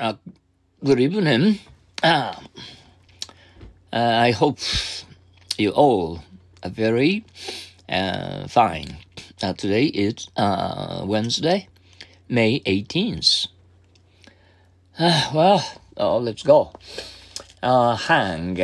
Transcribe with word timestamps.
Uh, 0.00 0.14
good 0.84 1.00
evening. 1.00 1.58
Uh, 2.04 2.32
uh, 3.92 3.96
I 3.96 4.30
hope 4.30 4.60
you 5.56 5.70
all 5.70 6.22
are 6.62 6.70
very 6.70 7.24
uh, 7.88 8.46
fine. 8.46 8.98
Uh, 9.42 9.54
today 9.54 9.86
is 9.86 10.28
uh, 10.36 11.02
Wednesday, 11.04 11.66
May 12.28 12.60
18th. 12.60 13.48
Uh, 15.00 15.30
well, 15.34 15.80
oh, 15.96 16.18
let's 16.18 16.44
go. 16.44 16.72
Uh, 17.60 17.96
hang. 17.96 18.56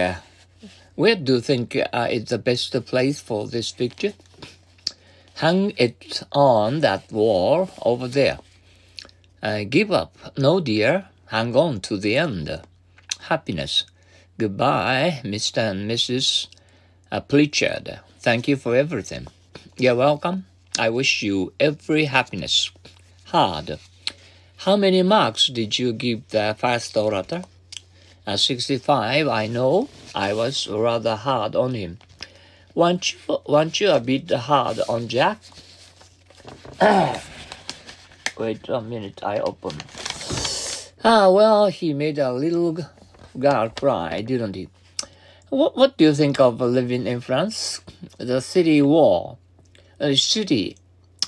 Where 0.94 1.16
do 1.16 1.34
you 1.34 1.40
think 1.40 1.76
uh, 1.92 2.06
is 2.12 2.26
the 2.26 2.38
best 2.38 2.80
place 2.86 3.18
for 3.18 3.48
this 3.48 3.72
picture? 3.72 4.12
Hang 5.34 5.72
it 5.78 6.22
on 6.30 6.78
that 6.78 7.10
wall 7.10 7.70
over 7.82 8.06
there. 8.06 8.38
Uh, 9.42 9.64
give 9.64 9.90
up. 9.90 10.16
No, 10.38 10.60
dear. 10.60 11.08
Hang 11.26 11.56
on 11.56 11.80
to 11.80 11.96
the 11.96 12.16
end. 12.16 12.60
Happiness. 13.28 13.84
Goodbye, 14.38 15.20
Mr. 15.24 15.70
and 15.70 15.90
Mrs. 15.90 16.48
Pritchard. 17.28 18.00
Thank 18.18 18.48
you 18.48 18.56
for 18.56 18.74
everything. 18.76 19.26
You're 19.76 19.94
welcome. 19.94 20.46
I 20.78 20.90
wish 20.90 21.22
you 21.22 21.52
every 21.60 22.06
happiness. 22.06 22.70
Hard. 23.26 23.78
How 24.58 24.76
many 24.76 25.02
marks 25.02 25.48
did 25.48 25.78
you 25.78 25.92
give 25.92 26.28
the 26.28 26.56
first 26.58 26.96
orator? 26.96 27.44
At 28.26 28.40
65, 28.40 29.28
I 29.28 29.46
know 29.46 29.88
I 30.14 30.32
was 30.32 30.66
rather 30.66 31.16
hard 31.16 31.54
on 31.54 31.74
him. 31.74 31.98
Weren't 32.74 33.12
you, 33.12 33.18
weren't 33.46 33.78
you 33.80 33.90
a 33.90 34.00
bit 34.00 34.30
hard 34.30 34.80
on 34.88 35.08
Jack? 35.08 35.38
Wait 38.38 38.68
a 38.68 38.80
minute, 38.80 39.22
I 39.22 39.38
open. 39.38 39.76
Ah, 41.06 41.28
well, 41.28 41.66
he 41.66 41.92
made 41.92 42.18
a 42.18 42.32
little 42.32 42.78
girl 43.38 43.68
cry, 43.68 44.22
didn't 44.22 44.54
he? 44.54 44.70
What, 45.50 45.76
what 45.76 45.98
do 45.98 46.04
you 46.04 46.14
think 46.14 46.40
of 46.40 46.58
living 46.62 47.06
in 47.06 47.20
France? 47.20 47.82
The 48.16 48.40
city 48.40 48.80
wall, 48.80 49.38
the 49.98 50.16
city 50.16 50.78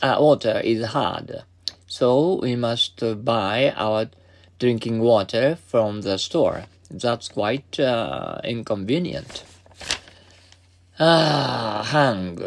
uh, 0.00 0.16
water 0.19 0.62
is 0.64 0.82
hard, 0.86 1.42
so 1.86 2.41
we 2.41 2.56
must 2.56 3.02
buy 3.22 3.74
our 3.77 4.06
drinking 4.58 5.00
water 5.00 5.56
from 5.66 6.00
the 6.00 6.16
store. 6.16 6.64
That's 6.91 7.28
quite 7.28 7.78
uh, 7.78 8.41
inconvenient. 8.44 9.44
Ah, 10.98 11.86
hang. 11.86 12.41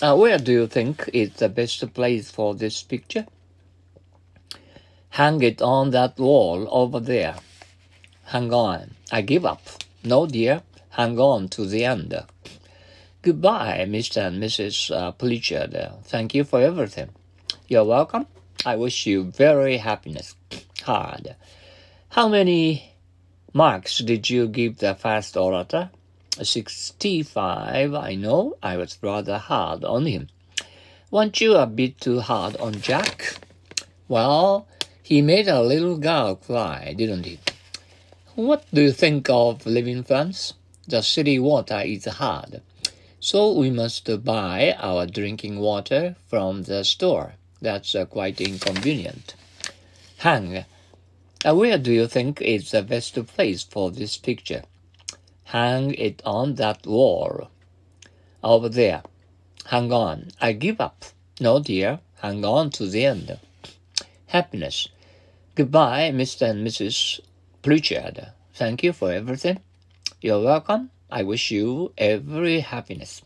Uh, 0.00 0.16
where 0.16 0.38
do 0.38 0.52
you 0.52 0.66
think 0.66 1.10
is 1.12 1.34
the 1.34 1.50
best 1.50 1.92
place 1.92 2.30
for 2.30 2.54
this 2.54 2.82
picture? 2.82 3.26
Hang 5.12 5.42
it 5.42 5.60
on 5.60 5.90
that 5.90 6.18
wall 6.18 6.66
over 6.70 6.98
there. 6.98 7.36
Hang 8.24 8.50
on. 8.50 8.92
I 9.10 9.20
give 9.20 9.44
up. 9.44 9.60
No, 10.02 10.26
dear. 10.26 10.62
Hang 10.88 11.18
on 11.18 11.48
to 11.48 11.66
the 11.66 11.84
end. 11.84 12.18
Goodbye, 13.20 13.84
Mr. 13.86 14.26
and 14.26 14.42
Mrs. 14.42 14.90
Uh, 14.90 15.12
Pritchard. 15.12 15.76
Thank 16.04 16.34
you 16.34 16.44
for 16.44 16.62
everything. 16.62 17.10
You're 17.68 17.84
welcome. 17.84 18.26
I 18.64 18.76
wish 18.76 19.04
you 19.04 19.24
very 19.24 19.76
happiness. 19.76 20.34
Hard. 20.82 21.36
How 22.08 22.28
many 22.28 22.94
marks 23.52 23.98
did 23.98 24.30
you 24.30 24.48
give 24.48 24.78
the 24.78 24.94
first 24.94 25.36
orator? 25.36 25.90
65, 26.40 27.92
I 27.92 28.14
know. 28.14 28.56
I 28.62 28.78
was 28.78 28.96
rather 29.02 29.36
hard 29.36 29.84
on 29.84 30.06
him. 30.06 30.28
Weren't 31.10 31.38
you 31.42 31.56
a 31.56 31.66
bit 31.66 32.00
too 32.00 32.20
hard 32.20 32.56
on 32.56 32.80
Jack? 32.80 33.36
Well, 34.08 34.66
he 35.02 35.20
made 35.20 35.48
a 35.48 35.62
little 35.62 35.98
girl 35.98 36.36
cry, 36.36 36.94
didn't 36.96 37.26
he? 37.26 37.38
What 38.34 38.64
do 38.72 38.82
you 38.82 38.92
think 38.92 39.28
of 39.28 39.66
living 39.66 39.98
in 39.98 40.04
France? 40.04 40.54
The 40.86 41.02
city 41.02 41.38
water 41.38 41.80
is 41.80 42.06
hard, 42.06 42.62
so 43.20 43.52
we 43.52 43.70
must 43.70 44.24
buy 44.24 44.74
our 44.78 45.06
drinking 45.06 45.58
water 45.58 46.16
from 46.26 46.62
the 46.62 46.84
store. 46.84 47.34
That's 47.60 47.94
uh, 47.94 48.06
quite 48.06 48.40
inconvenient. 48.40 49.34
Hang. 50.18 50.64
Uh, 51.44 51.54
where 51.54 51.78
do 51.78 51.92
you 51.92 52.06
think 52.06 52.40
is 52.40 52.70
the 52.70 52.82
best 52.82 53.14
place 53.26 53.62
for 53.62 53.90
this 53.90 54.16
picture? 54.16 54.62
Hang 55.44 55.94
it 55.94 56.22
on 56.24 56.54
that 56.54 56.86
wall. 56.86 57.50
Over 58.42 58.68
there. 58.68 59.02
Hang 59.66 59.92
on. 59.92 60.30
I 60.40 60.52
give 60.52 60.80
up. 60.80 61.04
No, 61.40 61.60
dear. 61.60 62.00
Hang 62.20 62.44
on 62.44 62.70
to 62.70 62.86
the 62.86 63.04
end. 63.04 63.38
Happiness. 64.32 64.88
Goodbye, 65.56 66.10
Mr. 66.10 66.48
and 66.48 66.66
Mrs. 66.66 67.20
Pritchard. 67.60 68.28
Thank 68.54 68.82
you 68.82 68.94
for 68.94 69.12
everything. 69.12 69.60
You're 70.22 70.40
welcome. 70.42 70.88
I 71.10 71.22
wish 71.22 71.50
you 71.50 71.92
every 71.98 72.60
happiness. 72.60 73.20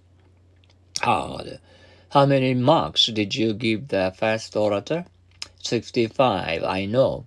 Ah, 1.04 1.28
hard. 1.28 1.60
How 2.08 2.26
many 2.26 2.54
marks 2.54 3.06
did 3.06 3.36
you 3.36 3.54
give 3.54 3.86
the 3.86 4.12
first 4.18 4.56
orator? 4.56 5.04
Sixty-five, 5.62 6.64
I 6.64 6.86
know. 6.86 7.26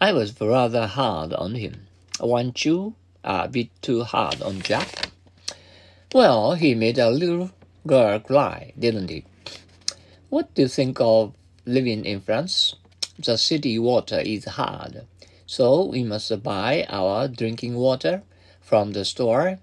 I 0.00 0.12
was 0.12 0.40
rather 0.40 0.88
hard 0.88 1.32
on 1.34 1.54
him. 1.54 1.86
Weren't 2.20 2.64
you 2.64 2.96
a 3.22 3.46
bit 3.46 3.68
too 3.80 4.02
hard 4.02 4.42
on 4.42 4.60
Jack? 4.60 5.10
Well, 6.12 6.54
he 6.54 6.74
made 6.74 6.98
a 6.98 7.10
little 7.10 7.52
girl 7.86 8.18
cry, 8.18 8.72
didn't 8.76 9.10
he? 9.10 9.24
What 10.30 10.52
do 10.54 10.62
you 10.62 10.68
think 10.68 11.00
of 11.00 11.32
living 11.64 12.04
in 12.04 12.20
France? 12.20 12.74
The 13.18 13.38
city 13.38 13.78
water 13.78 14.18
is 14.18 14.44
hard, 14.44 15.06
so 15.46 15.84
we 15.84 16.02
must 16.02 16.42
buy 16.42 16.84
our 16.88 17.28
drinking 17.28 17.76
water 17.76 18.22
from 18.60 18.92
the 18.92 19.04
store. 19.04 19.60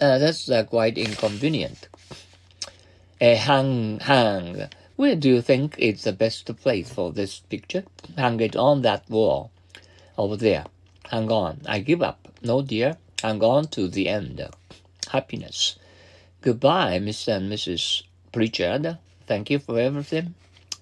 Uh, 0.00 0.18
that's 0.18 0.50
uh, 0.50 0.64
quite 0.64 0.98
inconvenient. 0.98 1.88
Uh, 3.20 3.36
hang, 3.36 4.00
hang. 4.00 4.68
Where 4.96 5.16
do 5.16 5.28
you 5.28 5.40
think 5.40 5.78
is 5.78 6.04
the 6.04 6.12
best 6.12 6.54
place 6.56 6.90
for 6.90 7.10
this 7.10 7.40
picture? 7.40 7.84
Hang 8.16 8.38
it 8.40 8.54
on 8.54 8.82
that 8.82 9.08
wall. 9.08 9.50
Over 10.18 10.36
there. 10.36 10.66
Hang 11.10 11.30
on. 11.30 11.62
I 11.66 11.78
give 11.80 12.02
up. 12.02 12.28
No, 12.42 12.60
dear. 12.60 12.98
Hang 13.22 13.42
on 13.42 13.68
to 13.68 13.88
the 13.88 14.08
end. 14.08 14.46
Happiness. 15.10 15.76
Goodbye, 16.42 16.98
Mr. 16.98 17.36
and 17.36 17.50
Mrs. 17.50 18.02
Pritchard. 18.30 18.98
Thank 19.26 19.48
you 19.48 19.58
for 19.58 19.78
everything. 19.78 20.34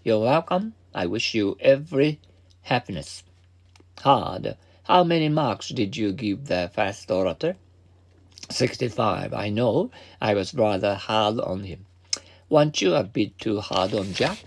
You're 0.05 0.19
welcome. 0.19 0.75
I 0.93 1.07
wish 1.07 1.33
you 1.33 1.57
every 1.61 2.19
happiness. 2.63 3.23
Hard. 4.01 4.57
How 4.83 5.05
many 5.05 5.29
marks 5.29 5.69
did 5.69 5.97
you 5.97 6.13
give 6.13 6.47
the 6.47 6.73
first 6.75 7.09
orator? 7.09 7.55
Sixty-five. 8.51 9.33
I 9.33 9.49
know. 9.49 9.93
I 10.21 10.35
was 10.35 10.55
rather 10.55 10.97
hard 10.97 11.39
on 11.39 11.63
him. 11.63 11.87
Weren't 12.49 12.83
you 12.83 12.95
a 12.95 13.05
bit 13.05 13.39
too 13.39 13.61
hard 13.61 13.95
on 13.95 14.13
Jack? 14.13 14.39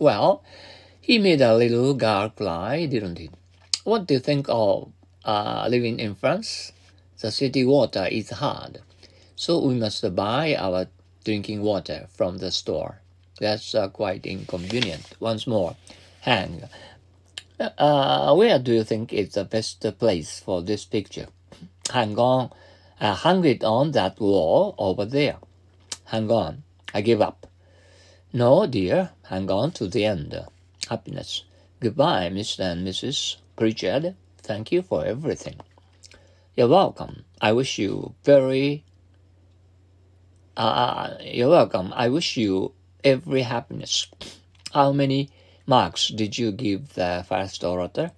Well, 0.00 0.42
he 1.00 1.18
made 1.18 1.40
a 1.40 1.56
little 1.56 1.94
girl 1.94 2.30
cry, 2.30 2.86
didn't 2.86 3.18
he? 3.18 3.30
What 3.84 4.06
do 4.06 4.14
you 4.14 4.20
think 4.20 4.46
of 4.48 4.90
uh, 5.24 5.68
living 5.70 6.00
in 6.00 6.16
France? 6.16 6.72
The 7.20 7.30
city 7.30 7.64
water 7.64 8.08
is 8.10 8.30
hard, 8.30 8.80
so 9.36 9.64
we 9.64 9.74
must 9.74 10.16
buy 10.16 10.56
our 10.56 10.86
drinking 11.24 11.62
water 11.62 12.08
from 12.12 12.38
the 12.38 12.50
store. 12.50 13.02
That's 13.40 13.74
uh, 13.74 13.88
quite 13.88 14.26
inconvenient. 14.26 15.16
Once 15.18 15.46
more, 15.46 15.74
hang. 16.20 16.64
Uh, 17.58 18.34
where 18.34 18.58
do 18.58 18.72
you 18.72 18.84
think 18.84 19.12
is 19.12 19.32
the 19.32 19.44
best 19.44 19.84
place 19.98 20.40
for 20.40 20.62
this 20.62 20.84
picture? 20.84 21.26
Hang 21.90 22.18
on. 22.18 22.50
Uh, 23.00 23.14
hang 23.14 23.42
it 23.46 23.64
on 23.64 23.92
that 23.92 24.20
wall 24.20 24.74
over 24.76 25.06
there. 25.06 25.36
Hang 26.04 26.30
on. 26.30 26.62
I 26.92 27.00
give 27.00 27.22
up. 27.22 27.46
No, 28.32 28.66
dear. 28.66 29.10
Hang 29.24 29.50
on 29.50 29.72
to 29.72 29.88
the 29.88 30.04
end. 30.04 30.38
Happiness. 30.88 31.44
Goodbye, 31.80 32.28
Mr. 32.28 32.60
and 32.72 32.86
Mrs. 32.86 33.36
Pritchard. 33.56 34.16
Thank 34.38 34.70
you 34.70 34.82
for 34.82 35.04
everything. 35.04 35.56
You're 36.56 36.68
welcome. 36.68 37.24
I 37.40 37.52
wish 37.52 37.78
you 37.78 38.14
very. 38.22 38.84
Uh, 40.56 41.14
you're 41.22 41.48
welcome. 41.48 41.92
I 41.96 42.10
wish 42.10 42.36
you 42.36 42.72
every 43.04 43.42
happiness. 43.42 44.06
How 44.72 44.92
many 44.92 45.30
marks 45.66 46.08
did 46.08 46.38
you 46.38 46.52
give 46.52 46.94
the 46.94 47.24
first 47.28 47.64
orator? 47.64 48.12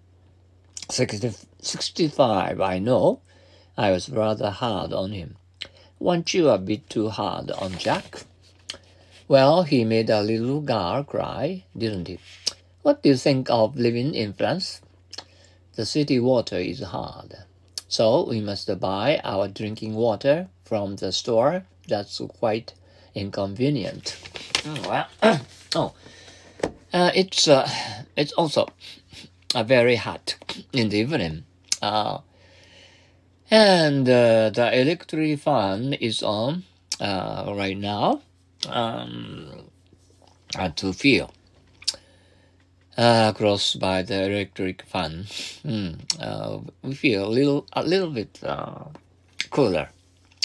60, 0.91 1.33
65, 1.61 2.61
I 2.61 2.79
know. 2.79 3.21
I 3.77 3.91
was 3.91 4.11
rather 4.11 4.51
hard 4.51 4.93
on 4.93 5.13
him. 5.13 5.37
Weren't 5.99 6.35
you 6.35 6.49
a 6.49 6.59
bit 6.59 6.91
too 6.91 7.09
hard 7.09 7.51
on 7.53 7.79
Jack? 7.79 8.25
Well, 9.29 9.63
he 9.63 9.85
made 9.85 10.11
a 10.11 10.21
little 10.21 10.61
girl 10.61 11.05
cry, 11.05 11.65
didn't 11.77 12.09
he? 12.09 12.19
What 12.83 13.03
do 13.03 13.09
you 13.09 13.17
think 13.17 13.49
of 13.49 13.77
living 13.77 14.15
in 14.15 14.33
France? 14.33 14.83
The 15.75 15.87
city 15.87 16.19
water 16.19 16.59
is 16.59 16.81
hard, 16.81 17.37
so 17.89 18.27
we 18.29 18.41
must 18.41 18.69
buy 18.81 19.21
our 19.25 19.49
drinking 19.49 19.95
water 19.95 20.49
from 20.65 20.97
the 20.97 21.13
store. 21.13 21.65
That's 21.89 22.21
quite 22.39 22.75
inconvenient. 23.15 24.32
Oh, 24.65 24.89
well, 24.89 25.07
oh, 25.75 25.93
uh, 26.93 27.11
it's 27.15 27.49
uh, 27.49 27.69
it's 28.17 28.33
also 28.33 28.69
uh, 29.55 29.63
very 29.65 29.97
hot. 29.97 30.37
in 30.73 30.89
the 30.89 30.99
evening. 30.99 31.45
Uh, 31.81 32.19
and 33.51 34.09
uh, 34.09 34.51
the 34.51 34.71
electric 34.81 35.39
fan 35.41 35.93
is 35.95 36.23
on 36.23 36.65
uh, 37.01 37.53
right 37.57 37.77
now 37.77 38.23
um, 38.69 39.49
uh, 40.57 40.69
to 40.71 40.93
feel 40.93 41.33
uh, 42.97 43.33
by 43.79 44.03
the 44.03 44.25
electric 44.27 44.83
fan. 44.83 45.25
Mm, 45.65 45.99
uh, 46.21 46.59
we 46.83 46.95
feel 46.95 47.27
a 47.27 47.33
little 47.33 47.67
a 47.73 47.83
little 47.83 48.11
bit 48.11 48.39
uh, 48.43 48.85
cooler. 49.51 49.89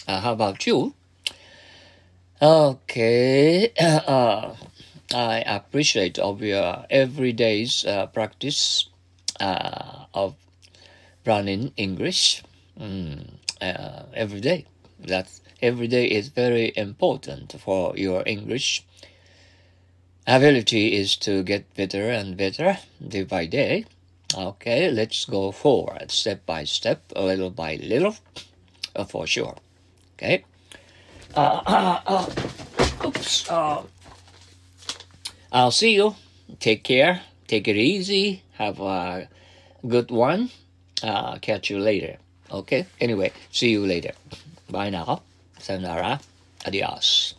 Uh, 0.08 0.19
how 0.22 0.34
about 0.34 0.66
you? 0.66 0.94
Okay, 2.42 3.72
uh, 3.80 4.54
I 5.13 5.39
appreciate 5.39 6.19
of 6.19 6.42
your 6.42 6.86
everyday's 6.89 7.84
uh, 7.86 8.07
practice 8.07 8.89
uh, 9.39 10.06
of 10.13 10.36
running 11.25 11.74
English 11.78 12.44
mm, 12.80 13.28
uh, 13.62 14.04
every 14.13 14.42
day. 14.42 14.66
That's 15.00 15.42
every 15.62 15.88
day 15.88 16.06
is 16.07 16.30
very 16.30 16.74
important 16.78 17.56
for 17.60 17.98
your 17.98 18.24
English 18.28 18.83
ability 20.28 20.94
is 20.94 21.16
to 21.16 21.42
get 21.42 21.74
better 21.74 22.12
and 22.12 22.38
better 22.38 22.78
day 23.07 23.24
by 23.24 23.48
day. 23.48 23.86
Okay, 24.36 24.92
let's 24.92 25.25
go 25.25 25.51
forward 25.51 26.12
step 26.12 26.45
by 26.45 26.66
step, 26.66 27.01
little 27.16 27.50
by 27.50 27.78
little, 27.78 28.16
uh, 28.95 29.06
for 29.06 29.25
sure. 29.25 29.56
Okay. 30.16 30.44
Uh, 31.36 31.62
uh, 31.66 32.02
uh, 32.08 33.06
oops. 33.06 33.50
Uh, 33.50 33.84
I'll 35.52 35.72
see 35.72 35.96
you. 35.96 36.16
Take 36.60 36.84
care. 36.84 37.22
Take 37.48 37.68
it 37.68 37.76
easy. 37.78 38.44
Have 38.54 38.80
a 38.80 39.28
good 39.88 40.12
one. 40.12 40.50
Uh, 41.04 41.38
catch 41.40 41.70
you 41.70 41.80
later. 41.80 42.18
Okay. 42.52 42.86
Anyway, 43.00 43.32
see 43.52 43.70
you 43.70 43.86
later. 43.86 44.12
Bye 44.70 44.90
now. 44.90 45.22
Sayonara. 45.60 46.20
Adios. 46.66 47.37